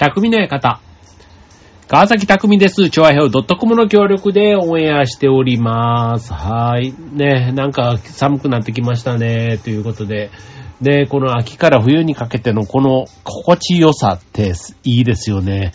[0.00, 0.80] 匠の館。
[1.86, 2.88] 川崎匠です。
[2.88, 6.32] 調和表 .com の協力でオンエアしております。
[6.32, 6.94] はい。
[7.12, 9.58] ね、なんか寒くなってきましたね。
[9.62, 10.30] ということで。
[10.80, 15.72] で、この秋から冬にかけてのこの心地よさっていいですよね。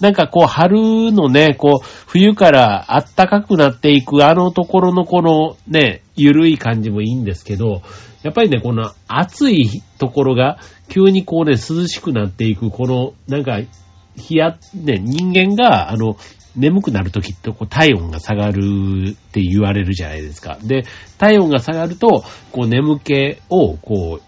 [0.00, 2.86] なんかこう春のね、こう冬から
[3.16, 7.82] 暖かくなっていくあのところのこのね、ゆるい感じもいいんですけど、
[8.22, 13.66] やっぱりね、この暑いところが急にこうね、涼しくなっていく、このなんか、冷
[14.30, 16.16] や、ね、人間が、あの、
[16.56, 20.58] 眠くなるときってこう体温が下がるって言われるじゃないですか。
[20.60, 20.84] で、
[21.16, 24.18] 体温が下がると、こう眠気をこ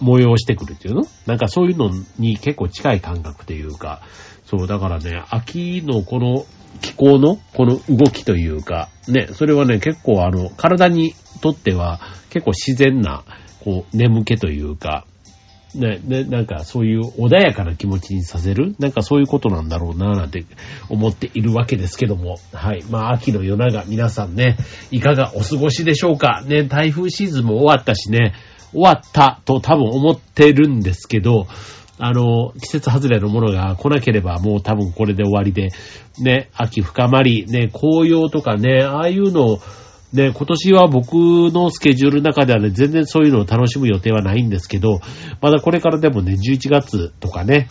[0.00, 1.02] う催してくるっていうの？
[1.24, 4.02] なんかそういうのに結構近い感覚というか、
[4.48, 6.46] そう、だからね、秋のこの
[6.80, 13.24] 気候のこの動きというか、ね、それはね、結構あの、体にとっては結構自然な、
[13.62, 15.04] こう、眠気というか、
[15.74, 20.46] ね、ね、なんかそういう穏やかな気持ちにさせるなんかそういうことなんだろうななんて
[20.88, 22.36] 思っているわけですけども。
[22.54, 22.82] はい。
[22.88, 24.56] まあ秋の夜長皆さんね、
[24.90, 28.32] いかがお過ごしでしょうかね、台風シーズンも終わったしね、
[28.72, 31.46] 終わったと多分思ってるんですけど、
[31.98, 35.70] あの、季節外れのものが来なければもう多分これで終わりで、
[36.20, 39.60] ね、秋深まり、ね、紅葉とかね、ああいうのを、
[40.12, 41.12] ね、今年は僕
[41.52, 45.00] のスケジュールの中ではね、全然そういうのを楽しむ予定はないんですけど、
[45.40, 47.68] まだこれからでもね、11月とかね、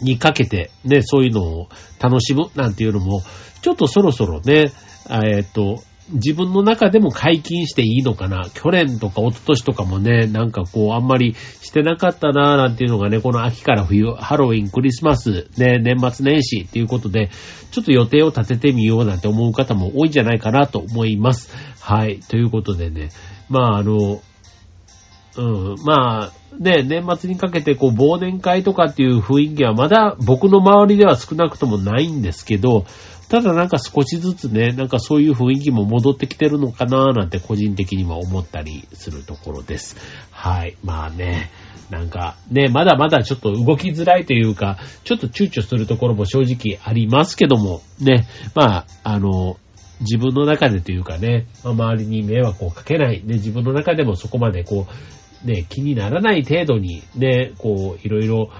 [0.00, 1.68] にかけてね、そういうのを
[2.00, 3.22] 楽しむなんていうのも、
[3.60, 4.72] ちょっとそろそろね、
[5.10, 8.50] えっと、自分の中でも解禁していいのかな？
[8.52, 17.30] 去年とか一昨年とかもね、なんかこう、あんまりしてなかったなーなんていうのがね、この秋から冬、ハロウィン、クリスマス、ね、年末年始っていうことで、
[17.70, 21.56] ちょっと予定を立ててみようなんて思う方も多いんじゃないかなと思います。
[21.80, 22.20] はい。
[22.20, 23.08] ということでね、
[23.48, 24.20] まああの、
[25.36, 32.86] うん、まあ、ね、年末にかけてこう忘年会とかっていう雰囲気はまだ僕の周りでは少なくともないんですけど、
[33.28, 39.96] ただなんか少しずつね、なんかそういう雰囲気も戻ってきてるのかななんて個人的には思ったりするところです。
[40.30, 40.76] はい。
[40.84, 41.50] まあね、
[41.90, 49.56] なんかね、まだまだちょっと動きづらいというか、ちょっと躊躇するところも正直ありますけども、ね、まあ、あの、
[50.00, 54.92] 自分の中でというかね、まあ、周りに迷惑をかけない、ね、自分の中でもそこまでこう、
[55.44, 58.50] ね、気にならない程度に、ね、こう、いろいろ、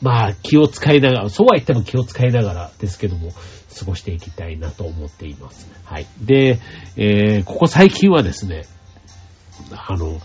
[0.00, 3.32] まあ、気を使いながら、そうは言っても気を使いながらですけども、
[3.78, 5.68] 過ごしていきたいなと思っています。
[5.84, 6.06] はい。
[6.20, 6.58] で、
[6.96, 8.64] えー、ここ最近はですね、
[9.70, 10.20] あの、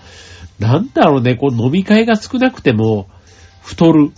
[0.59, 3.07] なんだろうね、こう飲み会が少なくても、
[3.61, 4.11] 太る。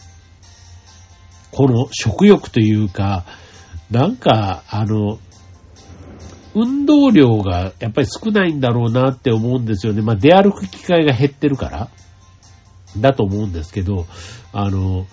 [1.51, 3.25] この食欲というか、
[3.89, 5.19] なんか、あの、
[6.55, 10.01] 運動量がやっぱり少ないんだろうなって思うんですよね。
[10.01, 11.89] まあ出歩く機会が減ってるから、
[12.97, 14.05] だと思うんですけど、
[14.53, 15.05] あの、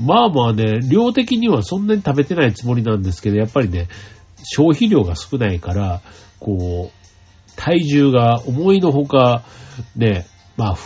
[0.00, 3.88] まあまあね、量的にはそんなに食べてないつもりなんですけど、やっぱりね、
[4.44, 6.00] 消費量が少ないから、
[6.38, 7.04] こう、
[7.56, 9.42] 体重が思いのほか、
[9.96, 10.76] ね、まあ、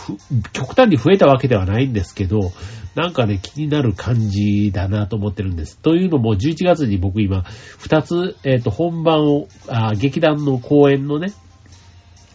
[0.53, 2.51] 極端に増えたわけではないんですけど、
[2.95, 5.77] なんかね、気になる感じだなと思ってるんです。
[5.77, 7.43] というのも、11月に僕今、
[7.77, 11.33] 二つ、えっ、ー、と、本番をあ、劇団の公演のね、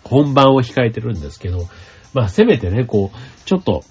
[0.04, 1.66] 本番を控えてるんですけど、
[2.12, 3.82] まあ、せめてね、こう、ちょっと、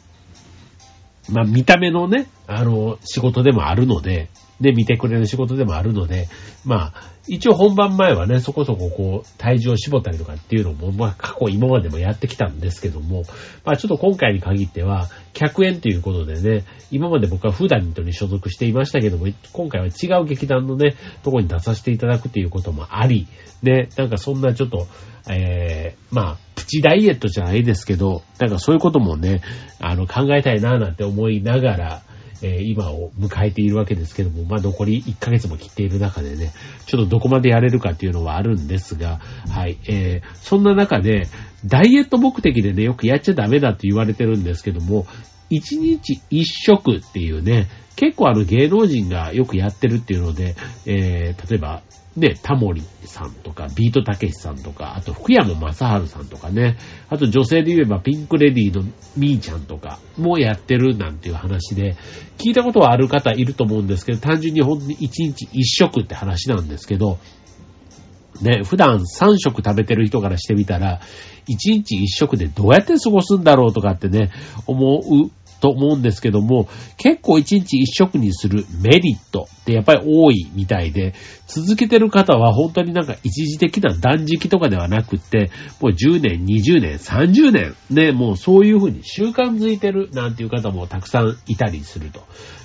[1.30, 4.30] まあ見た目のね、あの、仕事でもあるので、
[4.62, 6.28] で、見てくれる仕事でもあるので、
[6.66, 13.24] まあ、一応本番前はね、そこそここう、体重を絞ったりとかっていうのも、まあ過去今までもやってきたんですけども、
[13.64, 23.28] まあちょっと今回に限っては、客演ということでね、今まで僕は普段に所属していましたけども、今回は違う劇団のね、とこに出させていただくっていうこともあり、
[23.64, 24.88] で、なんかそんなちょっと、
[25.30, 29.42] えー、まあ、プチダイエットじゃないですけど、なんかそういうこともね、
[29.80, 32.02] あの、考えたいなぁなんて思いながら、
[32.44, 36.52] えー、今を迎えているわけですけども、まあ残り1ヶ月も切っている中でね、
[36.86, 41.28] ちょっとどこまでやれるかっていうのはあるんですが、はい、えー、そんな中で、
[41.66, 45.06] ダイエット目的でね、よくやっちゃダメだって言われてるんですけども、
[45.50, 50.56] 1日1食っていうね、結構あの芸能人がよくやってるっていうので、
[50.86, 51.84] えー、例えば
[52.16, 56.78] ね、タモリさんとか、ビートたけしさんとか、あと福山雅治さんとかね、
[57.10, 58.84] あと女性で言えばピンクレディーの
[59.18, 61.96] ミーちゃんとかもやってるなんていう話で、
[62.38, 67.18] 聞いたことはある方いると思うんですけど、単純に本当に1日1食って話なんですけど、
[68.42, 71.02] ね、普段3食食べてる人からしてみたら、
[71.48, 74.32] 1日1食でどうやって過ごすんだろうとかってね、
[74.68, 75.32] 思う
[75.64, 76.68] と思うんですけども、
[76.98, 81.14] 結構一日一食にするメリットってやっぱり多いみたいで、
[81.48, 92.20] 続けてる方は本当になんか一時的な断食とかではなくって、もう10年、20年、30年、ね、もうそういうふうに習慣づいてるなんていう方もたくさんいたりすると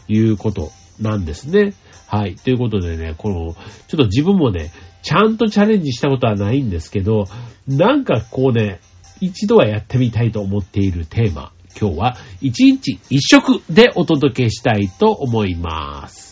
[0.08, 1.74] いうことなんですね。
[2.08, 2.34] はい。
[2.34, 3.54] ということでね、この、ちょっ
[3.90, 4.72] と自分もね、
[5.02, 7.26] ちゃんとチャレンジしたことはないんですけど、
[7.68, 8.80] なんかこうね、
[9.20, 11.52] 一度はやってみたいと思っているテーマ。
[11.78, 16.27] 今日は一日一食でお届けしたいと思います。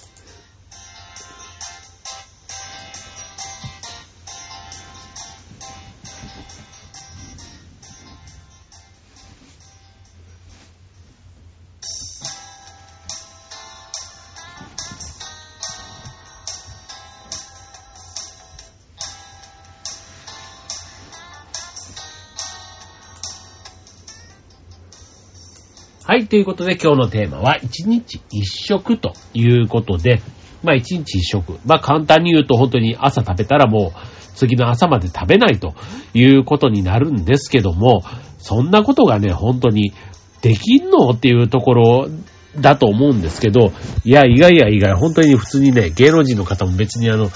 [26.06, 30.23] はい、ということで今日のテーマは一日一食ということで、
[30.62, 31.58] まあ一日一食。
[31.67, 35.75] まあ簡単に言うと本当に朝食べたらもう次の朝まで食べないと
[36.14, 38.05] いうことになるんですけども、
[38.38, 39.93] そんなことがね、本当に
[40.43, 42.09] できんのっていうところ
[42.61, 43.73] だと思うんですけど、
[44.05, 47.31] いや、意外や意外、本当に普通にね、芸能人の方も別にあの、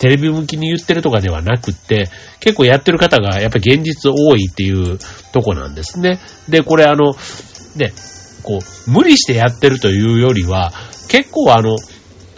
[0.00, 2.08] テレビ向きに言ってるとかではなくって、
[2.40, 4.98] 結構やってる方がやっぱ現実多いっていう
[5.32, 6.20] とこなんですね。
[6.48, 7.12] で、これあの、
[7.76, 7.92] ね、
[8.44, 10.72] こう、無理してやってるというよりは、
[11.08, 11.76] 結構あの、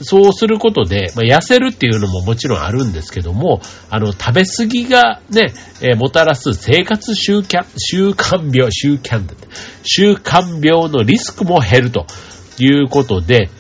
[0.03, 3.61] そうすることで、まあ、痩せるっていうのももちろんあるんですけども、
[3.91, 9.49] あの、食べ過ぎがね、えー、もたらす生活習慣、習慣病、習慣だって、
[9.85, 12.07] 習慣病のリスクも減ると
[12.59, 13.51] いうことで、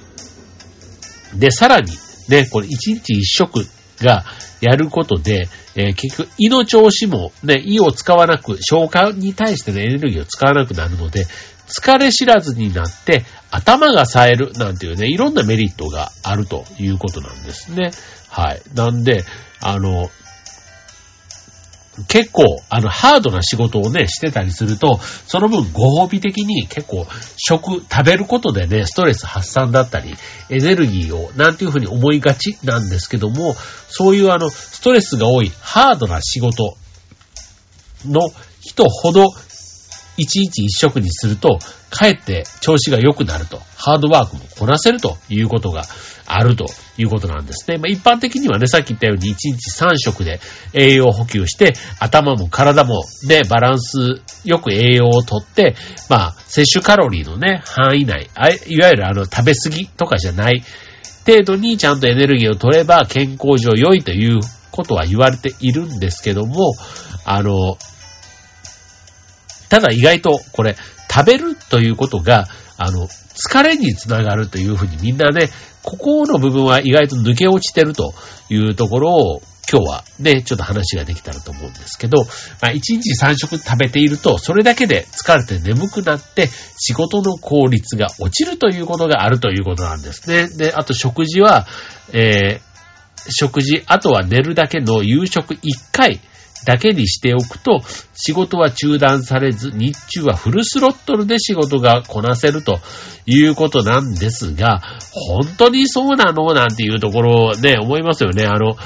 [1.35, 1.91] で、さらに、
[2.29, 3.67] ね、これ一日一食
[4.01, 4.25] が
[4.61, 11.27] やることで、えー、結局胃の調子もね、胃を使わなく、消化に対してのエネルギーを使わなくなるので、
[11.69, 17.91] 疲れ知らずになって頭が冴えるなんていうね、いろんなメリットがあるということなんですね。
[18.29, 18.63] はい。
[18.75, 19.25] なんで、
[19.61, 20.11] あの、
[22.09, 30.15] 結構、あの、ハードな仕事をね、してたりすると、その分ご褒美的に結構、食、食べることでね、ストレス発散だったり、
[30.51, 33.57] エネルギーを、なんていうふうに思いがちなんですけども、
[33.89, 36.77] そういうあの、ストレスが多い、ハードな仕事
[38.05, 38.21] の
[38.61, 39.33] 人ほど、
[40.17, 41.59] 一日一食にすると、
[41.91, 45.85] かえって調子が良くなると、ハードワークもこなせるということが
[46.27, 46.67] あると
[46.99, 47.79] いうことなんですね。
[47.79, 50.41] まあ、一般的にはね、さっき言ったように一日三食で
[50.73, 55.77] 栄養補給して、頭も体もでバランスよく栄養をとって、
[56.09, 58.29] まあ、摂取カロリーのね、範囲内、
[58.67, 60.63] いわゆるあの、食べ過ぎとかじゃない
[61.27, 64.41] 程度にちゃんとエネルギーを取れば健康上良いという
[64.71, 66.73] ことは言われているんですけども、
[67.25, 67.77] あの、
[69.69, 70.77] ただ意外とこれ
[71.11, 72.47] 食べるということが、
[72.77, 75.51] あの、疲れにつながるというふうにみんなね、
[75.83, 78.13] ここの部分は意外と抜け落ちてると
[78.49, 82.19] いうところを今日はね、ちょっと話ができたらと思うんですけど、
[82.63, 86.49] まあ、1日3食食べていると、それだけで疲れて眠くなって、
[86.79, 90.49] 仕事の効率が落ちるということがあるということなんですね。
[90.49, 91.67] で、あと食事は、
[92.13, 95.61] えー、食事、あとは寝るだけの夕食1
[95.91, 96.21] 回、
[96.67, 97.81] だけにしておくと、
[98.13, 102.81] 仕事は中断されず、日中はフルスロットルで仕事がこなせると
[103.25, 104.83] いうことなんですが、
[105.13, 108.47] 本当にそうなのなんていうところをね、思いますよね。
[108.47, 108.77] あの、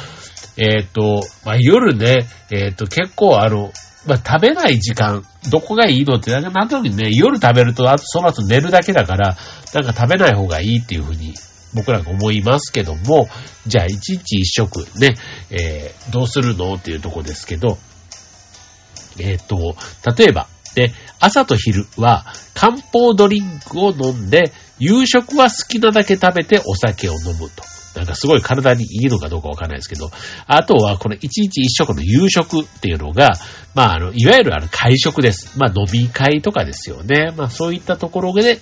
[0.58, 3.72] えっ、ー、と、まあ、夜ね、えっ、ー、と、結構あの、
[4.06, 9.38] まあ、食べない時間、どこがいいのって、なんとなくね、夜食べると、あとその後寝るだけだから、
[9.72, 11.32] なんか食べない方がいいっていうふうに
[11.74, 13.28] 僕らが思いますけども、
[13.66, 15.14] じゃあ一日一食ね、
[15.50, 17.78] えー、どうするのっていうとこですけど、
[19.18, 19.76] えっ、ー、と、
[20.16, 27.62] 例えば、で、朝と昼は漢方ドリンクを飲んで、夕食は好きなだけ食べてお酒を飲むと。
[27.96, 30.10] なんかすごい体にいいのかどうかわかんないですけど、
[30.46, 33.32] あとはこの一日一食の夕食っていうのが、
[33.74, 35.58] まあ、あの、いわゆるあの会食です。
[35.58, 37.32] まあ、飲み会とかですよね。
[37.36, 38.60] まあ、そういったところで、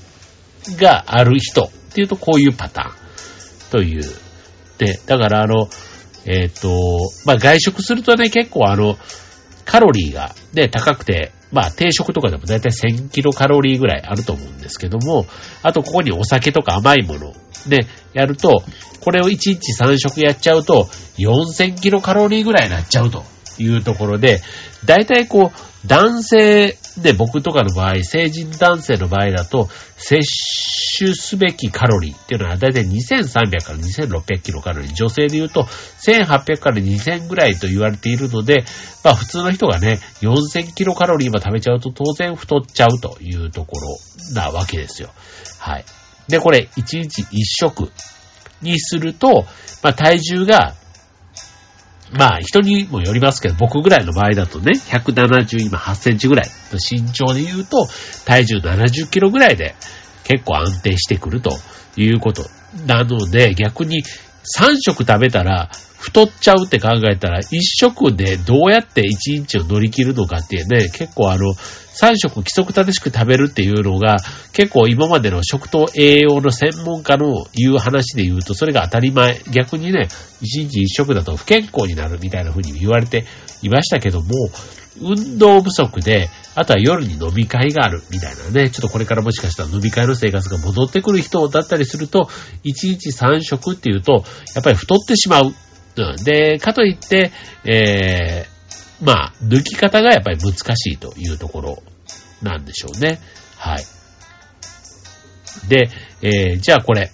[0.77, 4.03] がある人っていうとこういうパターンという。
[4.79, 5.69] で、だからあの、
[6.27, 8.97] えっ、ー、と、まあ、外食するとね、結構あの、
[9.65, 15.27] カロリーがね、高くて、まあ、定食とかでもだいたい1000キロカロリーぐらいあると思うんですけども、
[15.63, 17.33] あとここにお酒とか甘いもの、
[17.67, 18.63] ね、やると、
[19.01, 20.85] これを1日3食やっちゃうと、
[21.19, 23.25] 4000キロカロリーぐらいになっちゃうと
[23.59, 24.41] いうところで、
[24.85, 30.21] だいたいこう、男性で僕とかの場合、成人男性の場合だと、摂
[30.99, 34.95] 取すべきカロリーっていうのはだいたい2300から2600キロカロリー。
[34.95, 38.65] 女性で言うと1800から2000ぐらいと言われているので、
[39.05, 43.97] まあ普通の人がね、4000キロカロリーも食べちゃうと当然太っちゃうというところ
[44.35, 45.11] なわけですよ。
[45.59, 45.85] はい。
[46.29, 47.93] で、これ1日1食
[48.61, 49.47] にすると、
[49.83, 50.75] まあ体重が
[52.13, 57.87] まあ、人にもよりますけど、僕ぐらいの場合だとね、170今8センチぐらい身長で言うと、
[58.25, 59.75] 体重70キロぐらいで
[60.25, 61.51] 結構安定してくると
[61.97, 62.45] いうこと。
[62.87, 64.03] なので、逆に
[64.45, 74.19] 3食食べたら、太っちゃうって考えたら、1食でどうやって1日を乗り切るのかっていうね、結構あの、3食規則正しく食べるっていうのが、
[74.53, 79.41] 結構今までの食と栄養の専門家の言う話で言うと、それが当たり前。
[79.51, 80.09] 逆にね、
[80.41, 83.25] 1日1食だと不健康になるみたいな風に言われて
[83.63, 84.29] いましたけども、
[85.01, 92.29] 運動不足で、あとは夜に飲み会があるみたいなね、ちょっとこれからもしかしたら飲み会の生活が戻ってくる人だったりすると、
[92.65, 94.25] 1日3食っていうと、
[94.55, 95.55] やっぱり太ってしまう。
[95.97, 97.31] うん、で、かといって、
[97.65, 101.83] えー、まあ、抜き方がやっぱり難しいというところ
[102.43, 103.21] なんでしょうね。
[103.57, 103.85] はい。
[105.69, 105.91] で、
[106.23, 107.11] えー、じゃあこれ、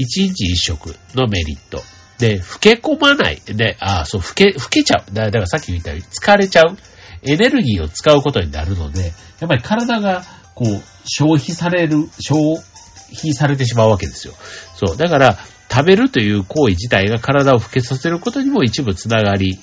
[0.00, 1.82] 1日1食のメリット。
[2.18, 3.40] で、老け込まない。
[3.46, 5.14] で、ああ、そう、老け、老けちゃう。
[5.14, 6.76] だだからさっき言ったように疲れちゃう。
[7.22, 12.58] エネルギーを使うことになるので、やっぱり体が、こう、消費される、消
[13.16, 14.34] 費されてしまうわけですよ。
[14.76, 14.96] そう。
[14.96, 15.38] だから、
[15.70, 19.58] 食べるという行為自体が体を老けさせることにも一部つながり、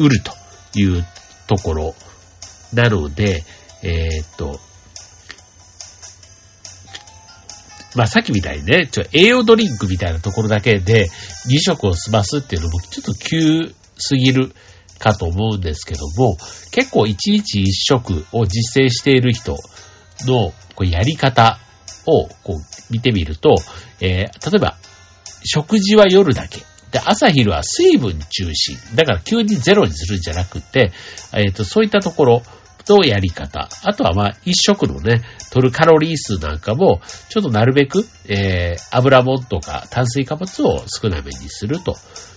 [0.00, 0.32] うると
[0.78, 1.04] いう
[1.48, 1.94] ところ
[2.72, 3.42] なので、
[3.82, 4.60] えー、っと、
[7.96, 11.08] まあさっきみたいにね、ちょ栄養ドリンクみたいなところだけで
[11.48, 14.54] 2食を済ますっていうのもちょっと急すぎる
[14.98, 16.36] かと思うんですけども、
[16.72, 19.56] 結構一日一食を実践している人
[20.26, 21.58] のこうやり方
[22.06, 23.56] をこう見てみると、
[24.00, 24.76] えー、例えば、
[25.44, 26.60] 食事は夜だけ。
[26.90, 28.76] で、朝昼は水分中心。
[28.94, 30.92] だから急にゼロにするんじゃなくて、
[31.34, 32.42] えっ、ー、と、そういったところ
[32.88, 33.68] のやり方。
[33.82, 41.96] あとはまあ、一食のね、取るカロリー数なんかも、ちょっとなるべく、えー、油もんとか炭水化物を少なめにすると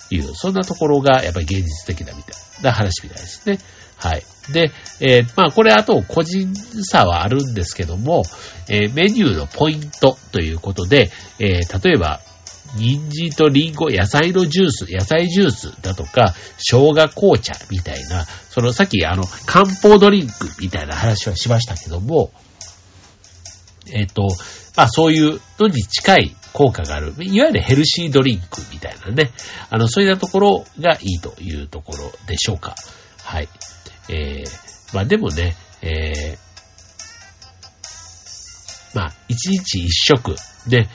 [0.09, 3.59] いう、そんなところがやっぱり現実的だみたいな話みたいですね。
[3.97, 4.23] はい。
[4.51, 8.23] で、えー、まあこれあと個人差はあるんですけども、
[8.67, 12.19] えー、メニューのポイントということで、えー、例えば、
[12.75, 22.31] 人参とリンゴ、野菜のジュース、野菜ジュースだとか、生姜紅茶みたいな、そのさっきあの、漢方ドリンクみたいな話はしましたけども、
[23.91, 24.27] えっ、と、
[24.77, 29.31] まあそういうのに近い効果がある、いわゆるヘルシードリンクみたいなね、
[29.69, 32.75] あの、そういったところがいいというところでしょうか。
[33.23, 33.49] はい。
[34.09, 36.51] えー、まあでもね、えー、
[38.93, 40.35] まあ、一日一食
[40.67, 40.87] で、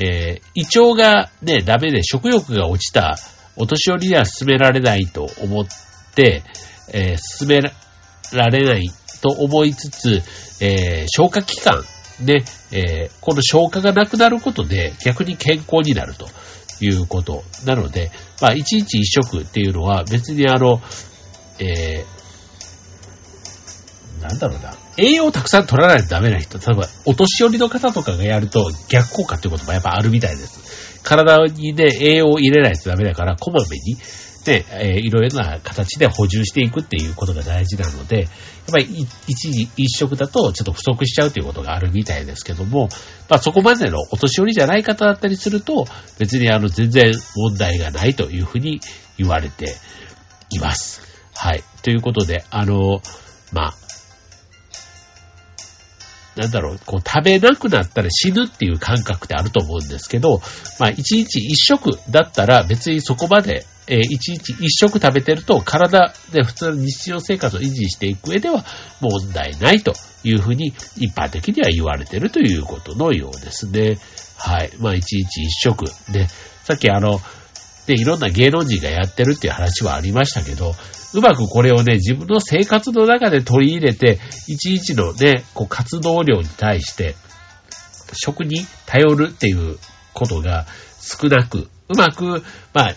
[0.00, 3.16] えー、胃腸がね、ダメで食欲が落ちた
[3.56, 5.66] お年寄りには進められないと思っ
[6.14, 6.42] て、
[6.92, 8.88] えー、進められない
[9.20, 10.22] と思いつつ、
[10.62, 11.82] えー、消化器官
[12.24, 16.28] で、え、この消化がなくなることで逆に健康になると
[16.80, 20.80] いうことなので、まあ、一日一食っていうのは別にあの、
[21.58, 22.04] え、
[24.20, 31.00] なんだろうな、栄養をたくさん取らないとダメな人、例えばお年寄りの方とかがやると逆効果っていうこともやっぱあるみたいです。
[31.02, 33.96] 体にね、栄養を入れないとダメだから、こまめに、
[34.46, 38.28] ね、えー、いろいろな形で補充していくっていうことが大事なので、やっ
[38.70, 42.88] ぱり一時一食だとちょっと不足しちゃうということがあるみたいですけども、
[43.28, 45.86] まあそこまでのお年寄りじゃない方だったりすると、
[46.18, 48.80] 別にあの全然問題がないというふうに
[49.18, 49.76] 言われて
[50.50, 51.02] います。
[51.34, 51.62] はい。
[51.82, 53.00] ということで、あの、
[53.52, 53.74] まあ、
[56.38, 60.40] なんだろう、こう食べなくなったら死ぬっていう感覚ってあると思うんですけど、
[60.78, 68.64] まあ一日一食だったら別にそこまで、えー、一日一食食べてると体で普通の日常生活を維持していく上では
[69.00, 73.98] 問題ないというふうに一般的には言われてるということのようですね。
[74.36, 74.70] はい。
[74.78, 75.86] まあ一日一食。
[76.12, 76.28] で、
[76.62, 77.20] さっきあの、
[77.86, 80.74] で、いろんな芸能人がやってるっていう話はありましたけど、
[81.14, 87.14] うまくこれをね、自分の生活の中で取り入れて、一日のね、こう活動量に対して、
[88.12, 89.78] 食に頼るっていう
[90.12, 90.66] ことが
[91.00, 92.42] 少なく、うまく、
[92.74, 92.94] まあ、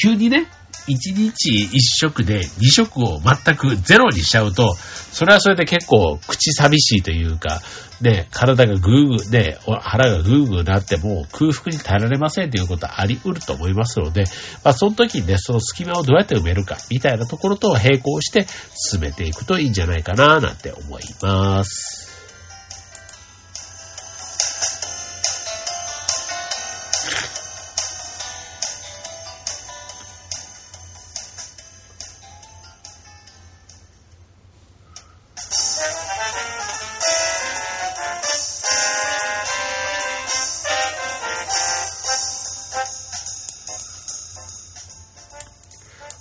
[0.00, 0.46] 急にね、
[0.86, 7.60] 一日一食で二食を全くゼロにしちゃうと、それはそれで結構口寂しいというか、
[8.00, 14.24] ね、体がグーグー、ね、腹がグーグーなっても空腹に耐えられませんということはあり得ると思いますので、
[14.62, 22.03] まあその時にね、その隙間をどうやって埋めるか、みたいなところと並行して進めていくといいんじゃないかな、なんて思います。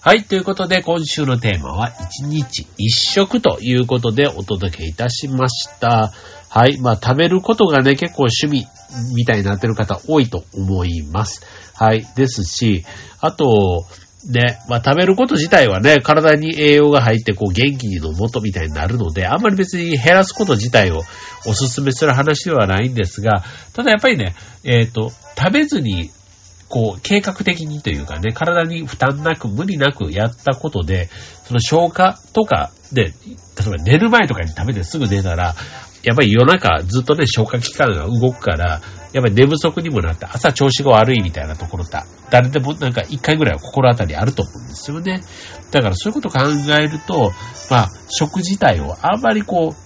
[0.06, 0.26] はい。
[0.26, 6.12] ということで、今週のテーマは、一日一食ということでお届けいたしました。
[6.50, 6.78] はい。
[6.82, 8.68] まあ、食べることがね、結構趣味
[9.16, 11.46] みたいになってる方多いと思います。
[11.74, 12.06] はい。
[12.18, 12.84] ですし、
[13.22, 13.86] あと、
[14.30, 20.98] ね、まあ食べること自体はね、体に栄養が入ってこう元気のもとみたいになるので、あんまり別に減らすこと自体を
[21.46, 23.42] お勧めする話ではないんですが、
[23.72, 26.12] ただやっぱりね、えっ、ー、と、食べずに
[26.74, 31.08] こう、計画的にというかね、体に負担なく、無理なくやったことで、
[31.46, 33.14] その消化とかで、例え
[33.70, 35.54] ば寝る前とかに食べてすぐ寝たら、
[36.02, 38.82] やっぱり夜中ずっとね、消化器官が動くから、
[39.14, 42.08] やっぱり寝不足にもなって朝調子が悪いみたいなところだ。
[42.32, 45.22] 誰でもなんか一回ぐらいは心当たりあると思うんですよね。
[45.70, 46.40] だからそういうことを考
[46.72, 47.32] えると、
[47.70, 49.83] まあ、食自体をあんまりこう、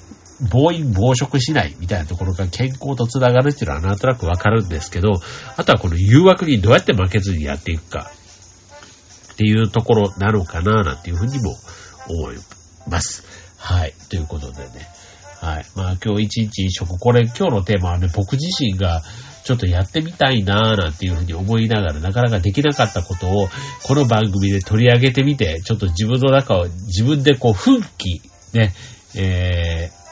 [0.52, 5.14] 暴飲暴食しないみたいなところが健康とつながるっていうのはなんとなくわかるんですけど、
[5.56, 8.12] あとはこの誘惑にどうやって負けずにやっていくか
[9.34, 11.56] っていうところなのかななんていうふうにも
[12.10, 12.36] 思い
[12.88, 13.24] ます。
[13.58, 13.94] はい。
[14.10, 14.70] ということでね。
[15.42, 15.66] はい。
[15.76, 19.02] まあ今日一日一食、これ今日のテーマはね、僕自身が
[19.44, 23.48] ちょっとやってみたいなーなんていうふうに思いながらなかなかできなかったことを
[23.84, 28.22] この番組で取り上げてみて、ちょっと自分の中を自分でこう奮起、
[28.54, 28.74] ね、
[29.16, 30.07] えー、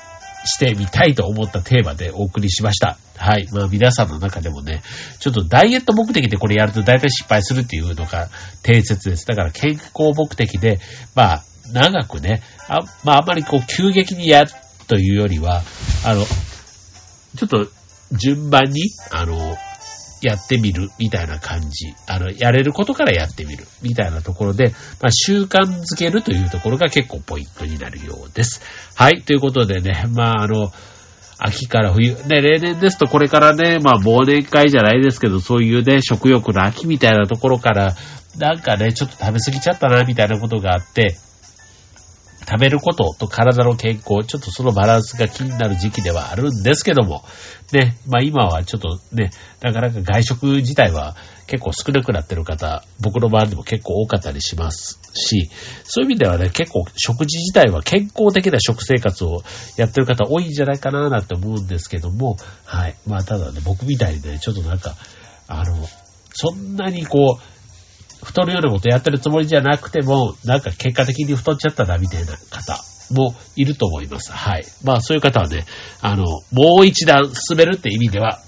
[0.45, 2.97] してみたいと思ったテーマでお送りしました。
[3.17, 3.47] はい。
[3.51, 4.81] まあ皆さんの中でもね、
[5.19, 8.29] ちょっとダイエット目的でこれやると大体失敗するっていうのが
[8.63, 9.25] 定説です。
[9.25, 10.79] だから健康目的で、
[11.15, 14.51] まあ長くね、あまああまりこう急激にやる
[14.87, 15.61] というよりは、
[16.05, 17.67] あの、ちょっと
[18.11, 19.57] 順番に、あの、
[20.21, 21.93] やってみるみたいな感じ。
[22.07, 24.69] あの、やれることからやってみるみたいなところで、
[25.01, 28.61] まあ、習慣づけるというところが結構ポイントになるようです。
[28.95, 30.71] はい、ということでね、まあ、あの、
[31.37, 32.15] 秋から冬。
[32.27, 37.93] ね、例年ですとこれからね、まあ忘年会じゃないですけど、そういうね、食欲の秋みたいなところから、
[38.37, 41.17] なんかね、ちょっと食べ過ぎちゃったな、みたいなことがあって、
[42.47, 47.23] 食べることと体の健康、ちょっとそのバランスが気になる時期ではあるんですけども、
[47.73, 49.31] ね、まあ今はちょっとね、
[49.61, 51.15] なかなか外食自体は
[51.47, 55.49] 結構少なくなってる方、僕の周りでも結構多かったりしますし、
[55.83, 59.41] そういう意味ではね、結構食事自体は健康的な食生活を
[59.77, 62.95] やってる方多いんじゃないかななんて思うんですけども、はい。
[63.07, 64.95] まあただね、僕みたいにね、ちょっとなんか、
[65.47, 65.75] あの、
[66.33, 67.54] そんなにこう、
[68.23, 72.77] 太るようなことやってるつもりじゃなくても、なんか結果的に太っちゃったな、みたいな方
[73.11, 74.31] もいると思います。
[74.31, 74.65] はい。
[74.83, 75.65] まあそういう方はね、
[76.01, 78.39] あの、もう一段進めるって意味では、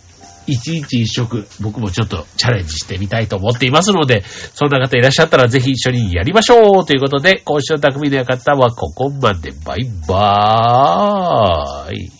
[0.47, 9.51] 一日一食、僕もちょっとチャレンジしてみたいと思っていますので、そんな方いらっしゃったらぜひ一緒にやりましょうということで、今週の匠の館はここまで。
[9.65, 12.16] バイバーイ。